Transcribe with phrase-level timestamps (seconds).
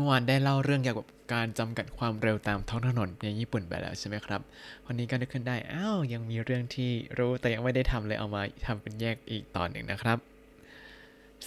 [0.00, 4.40] มื่อวานได้เล่าเรื่องเกี่ยวกับการจำกัดความเร็วตามท้องถนนในญี่ปุ่นไปแล้วใช่ไหมครับ
[4.86, 10.18] วันนี้ก็นึกขึ้นได้ อ้าว ยังมีเรื่องที่รู้แต่ยังไม่ได้ทำเลยเอามาทำเป็นแยกอีกตอนหนึ่งนะครับ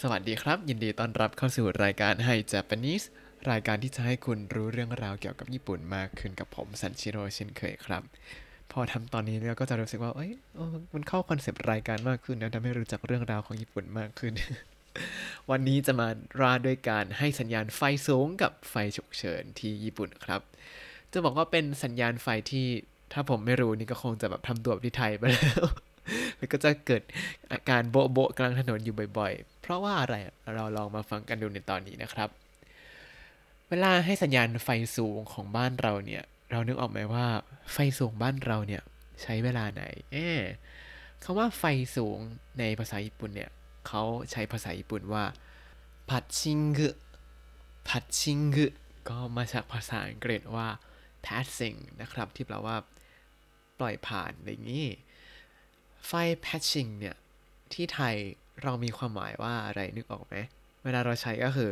[0.02, 3.06] สวัสดีครับ ยินดีต้อนรับเข้าสู่รายการให้ Japanese
[3.50, 8.04] รายการที่จะให้คุณรู้เรื่องราวเกี่ยวกับญี่ปุ่นมากขึ้นกับผมซันชิโร่เช่นเคยครับ
[8.72, 10.60] พอทำตอนนี้เราก็จะรู้สึกว่า เอ้ยอ
[10.94, 14.34] มันเข้าคอนเซปต์รายการมากขึ้นนะทำให้รู้จักเรื่องราวของญี่ปุ่นมากขึ้น
[15.52, 16.08] วันนี้จะมา
[16.42, 20.42] ราด้วยการให้สัญญาณไฟสูงกับไฟฉุกเฉินที่ญี่ปุ่นครับ
[21.12, 22.68] จะบอกว่าเป็นสัญญาณไฟที่
[23.14, 25.64] ถ้าผมไม่รู้นี่ก็คงจะแบบทำตัวแบบที่ไทยไปแล้ว
[26.38, 27.04] แล้วก็จะเกิด
[27.52, 30.16] อาการโบะโบะกลางถนนอยู่บ่อยๆ เพราะว่าอะไร
[30.56, 32.30] เราลองมาฟังกันดูในตอนนี้นะครับ
[33.70, 37.26] เวลาให้สัญญาณไฟสูงของบ้านเราเนี่ย เรานึกออกไหมว่า
[37.74, 38.82] ไฟสูงบ้านเราเนี่ย
[39.22, 40.40] ใช้เวลาไหน เออ
[41.24, 41.64] คำว่าไฟ
[41.96, 42.18] สูง
[42.60, 43.50] ในภาษาญี่ปุ่นเนี่ย
[43.88, 45.24] เขาใช้ภาษาญี่ปุ่นว่า
[46.10, 46.90] พัดชิงกุ
[47.88, 48.66] พัดชิงกุ
[49.10, 50.68] ก็มาจากภาษาอังกฤษว่า
[51.26, 52.76] passing นะครับ ที่แปลว่า
[53.80, 54.88] ปล่อยผ่านอะไรอย่างนี้
[56.08, 56.12] ไฟ
[56.46, 57.16] patching เนี่ย
[57.74, 58.16] ที่ไทย
[58.64, 60.36] เรามีความหมายว่าอะไรนึกออกไหม
[60.84, 61.72] เวลาเราใช้ก็คือ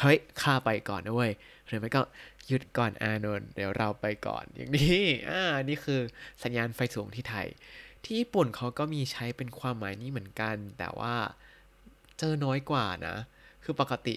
[0.00, 1.32] เฮ้ยข้าไปก่อนนะเว้ย
[1.66, 2.02] หรือไม่ก็
[2.46, 6.00] หยุดก่อนอานนท์เดี๋ยวเราไปก่อน อย่างนี้ อ่า นี่คือ
[6.42, 7.48] สัญญาณไฟสูงที่ไทย
[8.04, 11.14] ที่ญี่ปุ่นเขาก็มีใช้เป็นความหมายนี้เหมือนกัน แต่ว่า
[12.24, 13.16] เจอน้อยกว่านะ
[13.64, 14.16] คือปกติ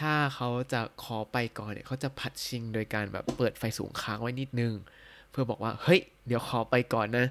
[0.00, 4.72] ถ้าเขาจะขอไปก่อนเนี่ยเขาจะผัดชิงโดยการแบบเปิดไฟสูงค้างไว้นิดนึง
[5.30, 7.26] เพื่อบอกว่า เฮ้ย เดี๋ยวขอไปก่อนนะ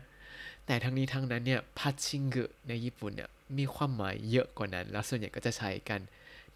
[0.66, 6.00] แต่ทั้งนี้ทั้งนั้นเนี่ยพัดชิงกุในญี่ปุ่นเนี่ยมีความหมายเยอะกว่านั้น แล้วส่วนใหญ่ก็จะใช้กัน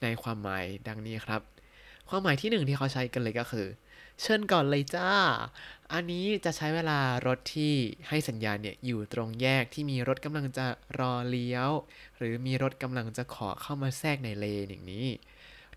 [0.01, 1.41] ในความหมายดังนี้ครับ
[2.09, 3.67] ความหมายที่หนึ่งที่เขาใช้กันเลยก็คือ
[4.21, 5.09] เชิญก่อนเลยจ้า
[5.93, 7.73] อันนี้จะใช้เวลารถที่
[8.07, 10.65] ให้สัญญาณเนี่ยอยู่ตรงแยกที่มีรถกำลังจะ
[10.99, 11.69] รอเลี้ยว
[12.17, 15.07] หรือมีรถกำลังจะขอเข้ามาแทรกในเลนอย่างนี้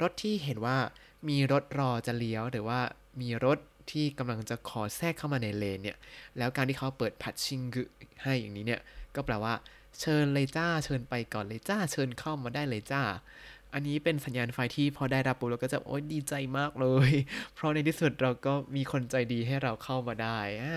[0.00, 0.78] รถที่เห็นว่า
[1.28, 2.80] มีรถรอจะเลี้ยวหรือว่า
[3.20, 3.58] มีรถ
[3.90, 5.96] ที่กำลังจะขอแทรกเข้ามาในเลนเนี่ย
[6.38, 7.82] แล้วการที่เขาเปิดพัดชิงกุ
[8.22, 8.80] ให้อย่างนี้เนี่ย
[9.14, 9.54] ก็แปลว่า
[10.00, 13.02] เชิญเลยจ้า เชิญไปก่อนเลยจ้า เชิญเข้ามาได้เลยจ้า
[13.74, 17.10] อันนี้เป็นสัญญาณไฟที่พอได้รับปุ๊บเราก็จะโอ๊ยดีใจมากเลย
[17.54, 20.76] เพราะในที่สุดเราก็มีคนใจดีให้เราเข้ามาได้อ่า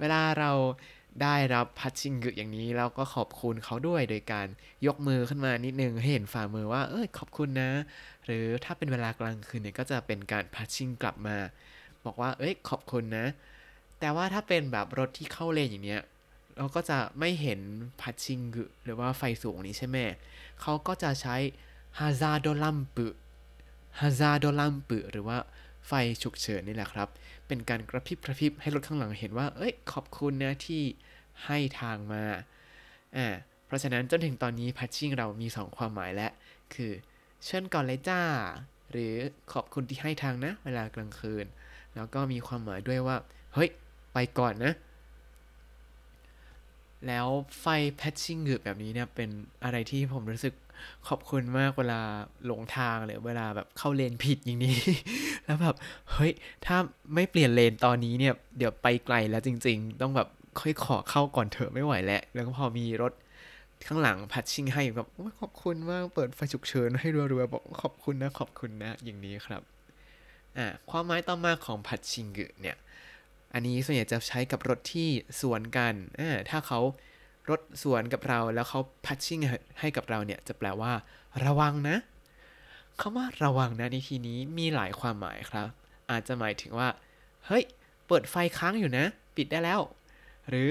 [0.00, 0.52] เวลาเรา
[1.22, 4.46] ได้รับพัดชิงกึอย่างนี้เราก็ขอบคุณเขาด้วยโดยการ
[4.86, 7.70] ยกมือขึ้นมานิดนึงให้เห็นฝ่ามือว่า เอ้ยขอบคุณนะ
[8.24, 11.36] หรือถ้าเป็นเวลากลางคืนเนี่ยก็จะเป็นการพัดชิงกลับมา
[12.04, 13.26] บอกว่า เอ้ยขอบคุณนะ
[14.00, 16.02] แต่ว่าถ้าเป็นแบบรถที่เข้าเลนอย่างเนี้ย
[16.58, 17.60] เราก็จะไม่เห็น
[18.00, 19.98] พัดชิงกึหรือว่าไฟสูงนี้ใช่ไหม
[20.60, 21.36] เขาก็จะใช้
[21.98, 23.06] ฮาซาโดลัมปุ
[24.00, 25.38] ฮาซาโดลัมปุหรือว่า
[25.86, 25.92] ไฟ
[26.22, 27.08] ฉุกเฉินนี่แหละครับ
[27.46, 30.82] เป็นการกระพริบกระพริบให้รถข้างหลังเห็นว่า เอ้ย ขอบคุณนะที่
[31.44, 32.22] ให้ทางมา
[33.16, 33.26] อ่า
[33.66, 36.32] เพราะฉะนั้นจนถึงตอนนี้พัชชิ่งเรามี 2 ความหมายแล้ว
[36.74, 36.92] คือ
[37.44, 38.20] เชิญก่อนเลยจ้า
[38.90, 39.14] หรือ
[39.52, 41.46] ขอบคุณที่ให้ทางนะ เวลากลางคืน
[41.94, 43.16] แล้วก็มีความหมายด้วยว่า
[43.54, 43.70] เฮ้ย
[44.14, 44.72] ไปก่อนนะ
[47.06, 47.26] แล้ว
[47.60, 47.66] ไฟ
[47.96, 49.30] แพชชิ่งกึแบบนี้เนี่ยเป็น
[49.64, 50.54] อะไรที่ผมรู้สึก
[51.08, 52.00] ขอบคุณมากเวลา
[52.46, 54.78] หลงทางหรือเวลาแบบเข้าเลนผิดอย่างนี้
[55.44, 55.76] แล้วแบบ
[56.12, 56.32] เฮ้ย
[56.66, 56.76] ถ้า
[57.14, 60.28] ไม่เปลี่ยนเลนตอนนี้เนี่ยเดี๋ยวไปไกลแล้วจริง ๆ ต้องแบบ
[60.60, 63.12] ค่อยขอเข้าก่อนเถอะไม่ไหวแล้ว แล้วก็พอมีรถ
[63.86, 65.08] ข้างหลังพัดชิ่งให้แบบ
[65.40, 69.62] ขอบคุณมากเปิดไฟฉุกเฉินให้รัวๆบอกขอบคุณนะขอบคุณนะอย่างนี้ครับ
[70.56, 72.76] อ่าความหมายต่อมาของพัดชิงกึเนี่ย
[73.54, 75.08] อันนี้ส่วนใหญ่จะใช้กับรถที่
[75.40, 75.94] สวนกัน
[76.50, 76.80] ถ้าเขา
[77.50, 79.40] รถสวนกับเราแล้วเขาพัชชิ่ง
[79.80, 80.92] ให้กับเราเนี่ยจะแปลว่า
[81.44, 81.96] ระวังนะ
[83.00, 85.68] คำว่าระวังนะในที่นี้มีหลายความหมายครับ
[86.10, 86.88] อาจจะหมายถึงว่า
[87.46, 87.64] เฮ้ย
[88.06, 89.04] เปิดไฟค้างอยู่นะ
[89.36, 89.80] ปิดได้แล้ว
[90.48, 90.68] หรือ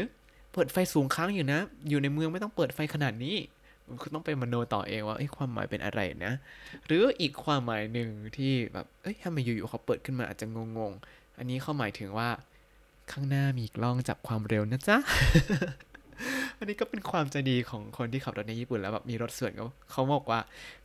[0.53, 1.59] เปิดไฟสูงค้างอยู่นะ
[1.89, 3.35] อยู่ในเมืองไม่ต้องเปิดไฟขนาดนี้
[4.01, 6.33] คุณต้องไปมโนต่อเองว่าความหมายเป็นอะไรนะ
[6.85, 10.45] หรืออีกความหมายหนึ่งที่แบบเอ้ยทำไมอยู่ๆเขาเปิดขึ้นมาอาจจะ
[10.77, 12.29] งงๆ อันนี้เขาหมายถึงว่า
[13.11, 14.97] ข้างหน้ามีกล้องจับความเร็วนะจ๊ะ
[16.57, 20.39] อันนี้ก็เป็นความใจดีของคนที่ขับรถในญี่ปุ่นแล้วแบบมีรถสวนเขาเขาบอกว่า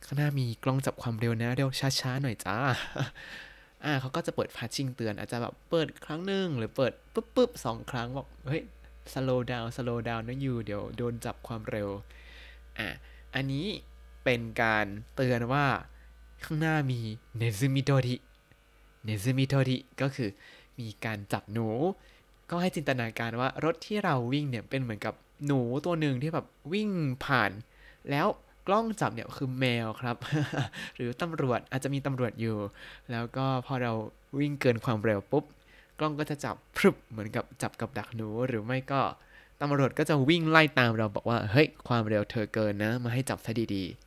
[0.05, 1.69] ข้างหน้ามีกล้องจับความเร็วนะเร็ว
[1.99, 2.57] ช้าๆหน่อยจ้า
[3.83, 8.61] อ่าเขาก็จะเปิดพาชิ่งเตือน อาจจะแบบเปิดครั้งหนึ่งหรือเปิดปุ๊บปุ๊บสองครั้งบอกเฮ้ย
[9.13, 11.89] slow down slow down นะยูเดี๋ยวโดนจับความเร็ว
[12.79, 12.89] อะ
[13.35, 13.67] อันนี้
[14.23, 14.85] เป็นการ
[15.15, 15.65] เตือนว่า
[16.43, 16.99] ข้างหน้ามี
[17.37, 18.15] เนซึมิโตริ
[19.05, 20.29] เนซึมิโตริก็คือ
[20.79, 21.69] มีการจับหนู
[22.49, 25.13] ก็ให้จินตนาการว่ารถที่เราวิ่งเนี่ยเป็นเหมือนกับ
[25.45, 26.89] หนูตัวหนึ่งที่แบบวิ่ง
[27.25, 27.51] ผ่าน
[28.11, 28.27] แล้ว
[28.67, 30.17] กล้องจับเนี่ยคือแมวครับ
[30.95, 32.57] หรือตำรวจอาจจะมีตำรวจอยู่
[33.11, 33.91] แล้วก็พอเรา
[34.39, 35.43] วิ่งเกินความเร็วปุ๊บ
[35.99, 39.01] กล้องก็จะจับพรึบเหมือนกับจับกับดักหนูหรือไม่ก็
[39.61, 44.04] ตำรวจก็จะวิ่งไล่ตามเราบอกว่าเฮ้ยความเร็วเธอเกินนะ มาให้จับซะดีๆ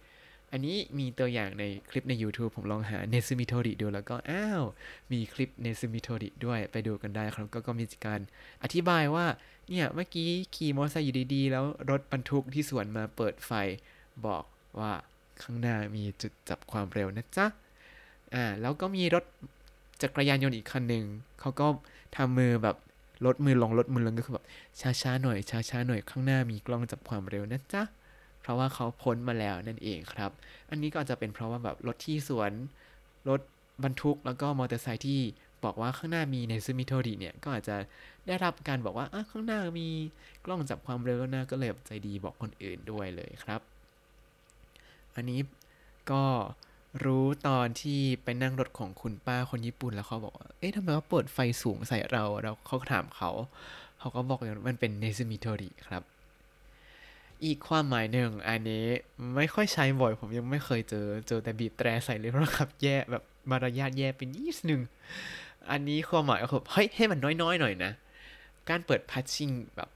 [0.53, 4.63] อันนี้มีตัวอย่างในคลิปใน YouTube ผมลองหาねずみ取り ดูแล้วก็ อ้าว
[5.13, 8.21] มีคลิปねずみ取り ด้วยไปดูกันได้ครับ ก็ก็มีการ
[8.63, 9.27] อธิบายว่า
[9.69, 13.53] เนี่ย เมื่อกี้ขี่มอเตอร์ไซค์อยู่ดีๆ แล้วรถบรรทุกที่สวนมาเปิดไฟ
[14.27, 14.45] บอก
[14.79, 14.93] ว่า
[15.43, 17.47] ข้างหน้ามีจุดจับความเร็วนะจ๊ะ
[18.35, 19.25] อ่า แล้วก็มีรถ
[20.03, 21.05] จักรยานยนต์อีกคันหนึ่ง
[21.41, 21.67] เขาก็
[22.17, 22.77] ทำมือแบบ
[23.27, 24.47] ลดมือลงลดมือลงก็คือแบบ
[24.81, 27.83] ช้าๆหน่อยช้าๆหน่อยข้างหน้ามีกล้องจับความเร็วนะจ๊ะ
[28.49, 30.31] ราะว่าเขาพ้นมาแล้วนั่นเองครับ
[30.71, 32.53] อันนี้ก็อาจจะเป็นเพราะว่าแบบรถที่สวน
[33.29, 33.41] รถ
[33.85, 35.21] บรรทุกแล้วก็มอเตอร์ไซค์ที่
[35.65, 37.77] บอกว่าข้างหน้ามีในซูมิโทริเนี่ยก็อาจจะ
[38.27, 39.89] ได้รับการบอกว่าอะข้างหน้ามี
[40.45, 43.61] กล้องจับความเร็วนะก็เลยใจดีบอกคนอื่นด้วยเลยครับ
[45.15, 45.41] อันนี้
[46.11, 46.25] ก็
[47.05, 53.31] รู้ตอนที่ไปนั่งรถของคุณป้าคนญี่ปุ่นแล้วเขาบอกว่าเอ๊ะทำไมว่าเปิดไฟสูงใส่เราเราเขาถามเขา
[53.99, 56.03] เขาก็บอกว่ามันเป็นเนซึมิโทริครับ
[57.45, 58.87] อีกความหมายหนึ่งอันนี้
[59.37, 64.81] ไม่ค่อยใช้บ่อย ผมยังไม่เคยเจอ เจอแต่บีบแตรใส่เลยเพราะขับแย่แบบมารยาทแย่ไปนิดนึง
[65.71, 67.93] อันนี้ความหมายก็คือเฮ้ยให้มันน้อยๆหน่อยนะ
[68.69, 69.89] การเปิดพัชชิ่งแบบ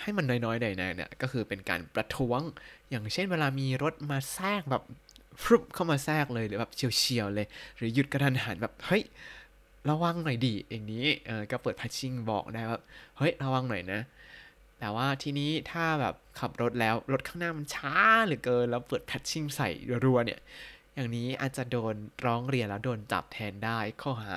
[0.00, 2.40] ให้มันน้อยๆหน่อยนะเนี่ยก็คือเป็นการประท้วง
[2.90, 4.82] อย่างเช่นเวลามีรถมาแทรกแบบ
[5.42, 7.46] ฟรุบเข้ามาแทรกเลยหรือแบบเฉียวๆเลย
[7.76, 9.02] หรือหยุดกระทันหันแบบเฮ้ย
[9.90, 12.80] ระวังหน่อยดิอย่างนี้เออก็เปิดพัชชิ่งบอกได้ว่า
[13.18, 14.00] เฮ้ยระวังหน่อยนะ
[14.78, 17.94] แต่ว่าทีนี้ถ้าแบบขับรถแล้วรถข้างหน้ามันช้า
[18.24, 19.68] เหลือเกิน แล้วเปิดพัชชิ่งใส่
[20.06, 20.40] รัวๆเนี่ย
[20.94, 21.94] อย่างนี้อาจจะโดน
[22.24, 24.34] ร้องเรียนแล้วโดนจับแทนได้ข้อหา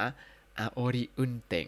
[0.60, 1.68] อาโอริอุนเต็ง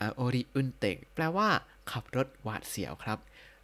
[0.00, 1.48] อาโอริอุนเต็งแปลว่า
[1.90, 3.18] ขับรถหวาดเสียวครับ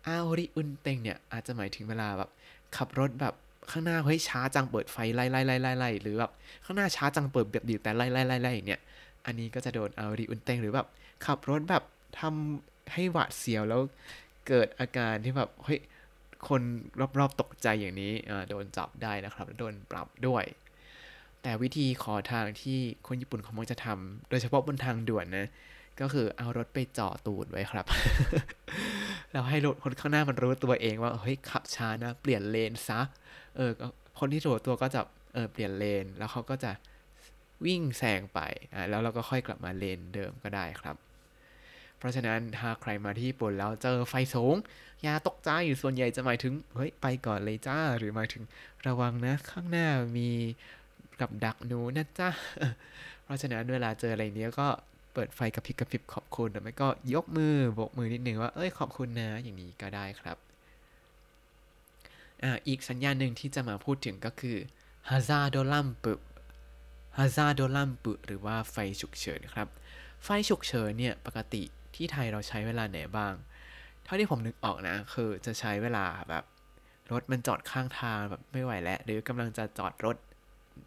[0.07, 2.31] อาโอริอุนเต็งเนี่ยอาจจะหมายถึงเวลาแบบ
[2.77, 3.35] ขับรถแบบ
[3.71, 6.31] ข้างหน้าเฮ้ยช้าจังเปิดไฟไล่ไล่ไล่ไล่ไล่หรือแบบ
[6.65, 8.81] ข้างหน้าช้าจังเปิดแบบบีบแต่ไล่ไล่ไล่ไล่เนี่ย
[9.27, 10.87] อันนี้ก็จะโดนอาโอริอุนเต็งหรือแบบ
[11.27, 11.83] ขับรถแบบ
[12.21, 13.81] ทำ ให้หวาดเสียวแล้ว
[14.49, 15.81] เกิดอาการที่แบบเฮ้ย
[16.49, 16.63] คน
[17.19, 18.13] รอบๆตกใจอย่างนี้
[18.49, 20.45] โดนจับได้นะครับโดนปรับด้วย
[21.43, 25.49] แต่วิธีขอทางที่คนญี่ปุ่นเขามักจะทำโดยเฉพาะบนทางด่วนนะ
[26.01, 27.87] ก็คือเอารถไปจอตูดไว้ครับ
[29.33, 33.01] แล้วให้รถคนข้างหน้ามันรู้ตัวเองว่าเฮ้ยขับช้านะ เปลี่ยนเลนซะ
[33.57, 33.71] เออ
[34.19, 35.01] คนที่รู้ตัวก็จะ
[35.35, 36.71] เออเปลี่ยนเลน แล้วเขาก็จะ
[37.67, 38.41] วิ่งแซงไป
[38.75, 40.97] อ่าแล้วเราก็ค่อยกลับมาเลนเดิมก็ได้ครับ
[41.99, 44.57] เพราะฉะนั้นถ้าใครมาที่ญี่ปุ่นแล้วเจอไฟสูง
[45.03, 45.51] อย่าตกใจ
[45.83, 48.43] ส่วนใหญ่จะหมายถึงเฮ้ยไปก่อนเลยจ้า หรือหมายถึง
[48.87, 50.31] ระวังนะข้างหน้ามี
[51.21, 52.31] กับดักหนูนะจ๊ะ
[53.25, 54.69] เพราะฉะนั้นเวลาเจออะไรเนี้ยก็
[55.15, 60.37] เปิดไฟกระพริบกระพริบขอบคุณหรือไม่ก็ยกมือโบกมือนิดนึงว่าเอ้ยขอบคุณนะอย่างนี้ก็ได้ครับ
[62.43, 64.57] อ่าอีกสัญญาณหนึ่งที่จะมาพูดถึงก็คือ
[65.09, 66.13] ฮาซาโดลัมปุ
[67.19, 69.69] ฮาซาโดลัมปุหรือว่าไฟฉุกเฉินครับ
[70.25, 71.63] ไฟฉุกเฉินเนี่ยปกติ
[71.97, 73.35] ที่ไทยเราใช้เวลาไหนบ้าง
[74.05, 76.45] เท่าที่ผมนึกออกนะ คือจะใช้เวลาแบบ
[77.13, 80.17] รถมันจอดข้างทางแบบไม่ไหวแล้ว หรือกำลังจะจอดรถ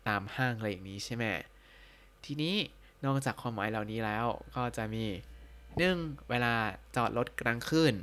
[0.07, 1.24] ตามห้างอะไรอย่างนี้ใช่ไหม
[2.25, 2.56] ทีนี้
[3.04, 4.25] นอกจากความหมายเหล่านี้แล้ว
[4.56, 5.06] ก็จะมี
[5.77, 5.98] หนึ่ง
[6.30, 6.54] เวลา
[6.95, 7.94] จอดรถกลางคืน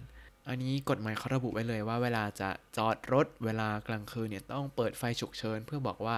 [0.48, 6.16] อันนี้กฎหมายเขาระบุไว้เลยว่าเวลาจะจอดรถเวลากลางคืนเนี่ยต้องเปิดไฟฉุกเฉินเพื่อบอกว่า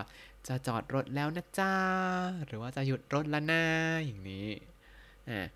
[0.48, 1.74] จะจอดรถแล้วนะจ้า
[2.46, 3.64] หรือว่าจะหยุดรถแล้วนะ
[4.06, 4.48] อย่างนี้
[5.30, 5.46] อ่า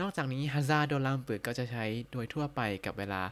[0.00, 3.22] นอกจากนี้ฮาซาโดลัมปืก็จะใช้โดยทั่วไปกับเวลา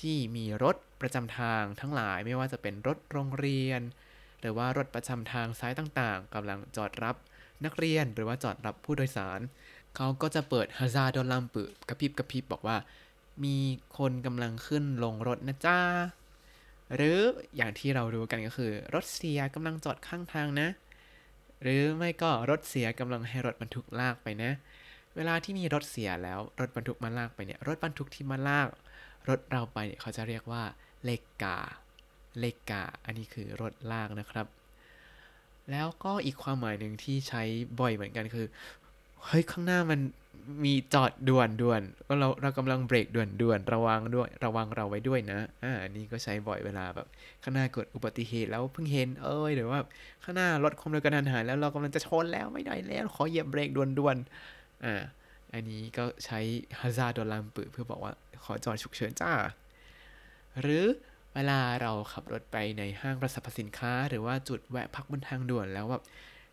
[0.00, 3.80] ที่มีรถประจำทางทั้งหลายไม่ว่าจะเป็นรถโรงเรียน
[4.40, 7.16] หรือว่ารถประจำทางซ้ายต่างๆกำลังจอดรับ
[7.64, 9.40] นักเรียนหรือว่าจอดรับผู้โดยสาร
[9.96, 12.76] เขาก็จะเปิดฮาซาโดลัมปืกระพริบกระพริบบอกว่า
[13.44, 13.56] มี
[13.98, 15.80] คนกำลังขึ้นลงรถนะจ้า
[16.94, 17.18] หรือ
[17.56, 20.68] อย่างที่เรารู้กันก็คือ รถเสียกำลังจอดข้างทางนะ
[21.62, 24.52] หรือไม่ก็รถเสียกำลังให้รถบรรทุกลากไปนะ
[25.16, 28.68] เวลาที่มีรถเสียแล้วรถบรรทุกมาลากไปเนี่ย รถบรรทุกที่มาลาก
[29.28, 30.62] รถเราไปเนี่ยเขาจะเรียกว่า
[31.04, 31.58] เลกกา
[32.38, 34.46] เลกกา อันนี้คือรถลากนะครับ
[35.70, 37.42] แล้วก็อีกความหมายหนึ่งที่ใช้
[37.80, 38.46] บ่อยเหมือนกันคือ
[39.24, 40.00] เฮ้ยข้างหน้ามัน
[40.64, 47.06] มีจอดด่วนด่วนก็เราเรากำลังเบรกด่วนด่วนระวังด้วยระวังเราไว้ด้วยนะ อ่าอันนี้ก็ใช้บ่อยเวลาแบบ
[47.42, 49.78] ข้างหน้าเกิดอุบัติเหตุแล้วเพิ่งเห็นเอ้ยหรือว่า
[50.24, 54.16] ข้างหน้ารถความเร็วกระทันหันแล้วเรากำลังจะชนแล้วไม่ได้แล้วขอเหยียบเบรกด่วนด่วน
[54.84, 54.94] อ่า
[55.54, 56.40] อันนี้ก็ใช้
[56.80, 58.12] ฮาซาโดลัมปืเพื่อบอกว่า
[58.44, 59.32] ขอจอดฉุกเฉินจ้า
[60.60, 60.84] หรือ
[61.34, 66.02] เวลาเราขับรถไปในห้างประสรรพสินค้า หรือว่าจุดแวะพักบนทางด่วนแล้วแบบ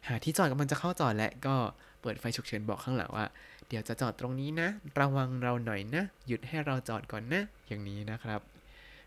[0.07, 1.55] หาที่จอดกำลังจะเข้าจอดและก็
[2.01, 3.25] เปิดไฟฉุกเฉินบอกข้างหลังว่า
[3.67, 4.69] เดี๋ยวจะจอดตรงนี้นะ
[4.99, 8.41] ระวังเราหน่อยนะ หยุดให้เราจอดก่อนนะ อย่างนี้นะครับ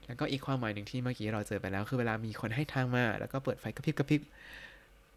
[0.07, 4.21] แล้วก็อีกความหมายหนึ่งที่เมื่อกี้เราเจอไปแล้ว คือเวลามีคนให้ทางมา แล้วก็เปิดไฟกระพริบกระพริบ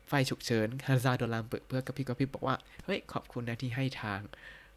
[0.10, 4.20] ไฟฉุกเฉินฮาซาโดนลัมเปิดเพื่อกระพริบกระพริบบอกว่า เฮ้ย ขอบคุณนะที่ให้ทาง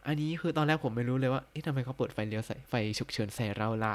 [0.06, 3.94] อันนี้คือตอนแรกผมไม่รู้เลยว่า เอ๊ะทำไมเขาเปิดไฟเลี้ยวใส่ไฟฉุกเฉินใส่เราล่ะ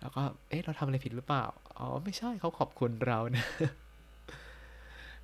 [0.00, 1.44] แล้วก็ เอ๊ะ เราทำอะไรผิดหรือเปล่า
[1.78, 3.46] อ๋อ ไม่ใช่เขาขอบคุณเรานะ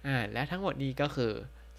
[0.07, 1.33] อ่า และทั้งหมดนี้ก็คือ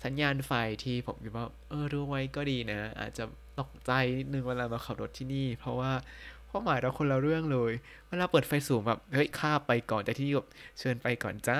[0.04, 0.52] สัญญาณไฟ
[0.84, 3.24] ที่ผมคิดว่า เออรู้ไว้ก็ดีนะ อาจจะ
[3.60, 5.92] ตกใจนิดนึงเวลามาขับรถที่นี่ เพราะว่า
[6.50, 7.72] ความหมายเราคนละเรื่องเลย
[8.08, 10.48] เวลาเปิดไฟสูงแบบ เฮ้ยข้าไปก่อนแต่ที่นี่แบบ
[10.80, 11.60] เชิญไปก่อนจ้า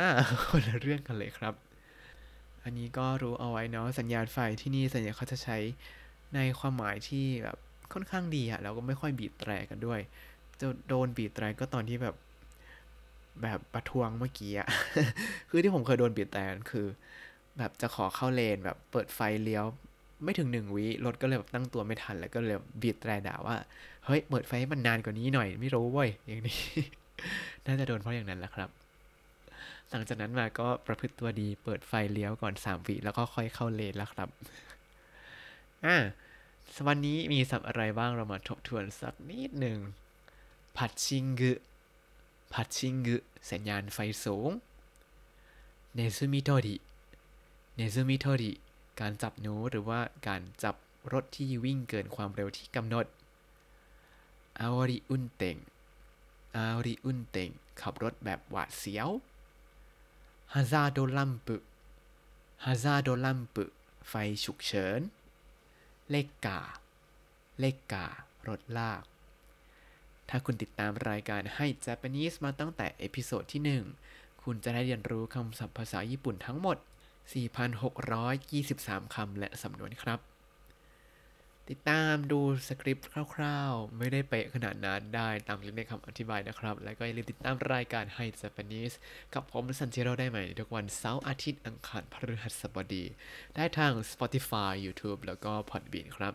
[0.50, 1.54] คนละเรื่องกันเลยครับ
[2.64, 5.58] อันนี้ก็รู้เอาไว้เนาะสัญญาณไฟที่นี่ส่วนใหญ่เขาจะใช้
[6.36, 7.58] ในความหมายที่แบบ
[7.94, 10.00] ค่อนข้างดีอะแล้วก็ไม่ค่อยบีบแตรกันด้วย
[10.60, 12.16] จะโดนบีบแตรก็ตอนที่แบบ
[13.42, 14.68] แบบประท้วงเมื่อกี้อะ
[15.50, 16.42] คือที่ผมเคยโดนบีบแตร
[16.72, 16.88] คือ
[17.58, 19.66] แบบจะขอเข้าเลนแบบเปิดไฟเลี้ยว
[20.24, 23.56] ไม่ถึงหนึ่งวิรถก็เลยแบบตั้งตัวไม่ทัน แล้วก็เลยบีบแตรด่าว่า
[24.06, 26.60] เฮ้ย เปิดไฟให้มันนานกว่านี้หน่อย ไม่รู้เว้ยอย่างนี้
[27.66, 28.70] น่าจะโดนเพราะอย่างนั้นแหละครับ
[29.92, 34.30] หลังจากนั้นมาก็ประพฤติตัวดีเปิดไฟเลี้ยวก่อนสามวิแล้วก็ค่อยเข้าเลนแล้วครับ
[35.86, 35.98] อ่า
[36.88, 39.80] วันนี้มีสับอะไรบ้างเรามาทบทวนสักนิดหนึ่ง
[40.78, 41.52] พัดชิงกึ
[42.54, 43.16] พัดชิงกึ
[43.52, 44.50] สัญญาณไฟสูง
[45.96, 48.52] ねずみ取り ねずみ取り
[49.00, 50.76] การจับหนูหรือว่าการจับ
[51.14, 53.06] รถที่วิ่งเกินความเร็วที่กำหนด
[54.60, 55.58] あおり運転
[56.56, 57.50] あおり運転
[57.82, 59.10] ขับรถแบบหวาดเสียว
[60.56, 61.56] ハザードランプ ハ
[62.66, 63.64] ザードランプ
[64.10, 65.02] ไฟฉุกเฉิน
[66.10, 66.62] レッカー
[67.60, 68.08] レッカー
[68.48, 69.04] รถลาก
[70.30, 73.62] ถ้าคุณติดตามรายการให้ Japanese มาตั้งแต่ episode ที่
[74.06, 76.78] 1 คุณจะได้เรียนรู้คำศัพท์ภาษาญี่ปุ่นทั้งหมด
[77.96, 80.31] 4,623 คำและสำนวนครับ
[81.70, 88.96] ติดตามดูสคริปต์คร่าวๆ ไม่ได้เป๊ะขนาดนั้นได้ตามลิงก์ในคำอธิบายนะครับ แล้วก็อย่าลืมติดตามรายการให้ Japanese
[89.34, 93.06] กับผมซันจิโรได้ใหม่ ทุกวันเสาร์อาทิตย์อังคารพฤหัสบดี
[93.56, 96.34] ได้ทาง Spotify YouTube แล้วก็ Podbean ครับ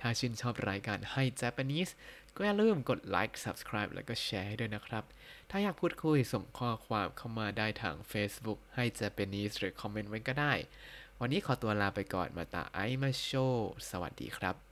[0.00, 1.92] ถ้าชื่นชอบรายการให้ Japanese
[2.36, 5.04] ก็อย่าลืมกดไลค์ Subscribe แล้วก็แชร์ให้ด้วยนะครับ
[5.50, 10.52] ถ้าอยากพูดคุยส่งข้อความเข้ามาได้ทาง Facebook ให้ Japanese หรือคอมเมนต์ไว้ก็ได้
[11.20, 13.30] วันนี้ขอตัวลาไปก่อนมาตาไอมาโช
[13.90, 14.67] สวัสดีครับ